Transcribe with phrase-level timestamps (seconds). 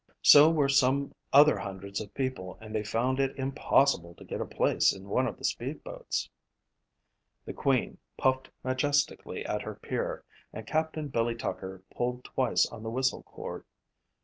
[0.23, 4.47] So were some other hundreds of people and they found it impossible to get a
[4.47, 6.27] place in one of the speedboats.
[7.45, 10.97] The Queen puffed majestically at her pier and Capt.
[11.11, 13.63] Billy Tucker pulled twice on the whistle cord.